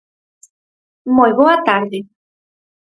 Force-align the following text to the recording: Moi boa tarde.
Moi 1.15 1.31
boa 1.39 1.55
tarde. 1.67 1.99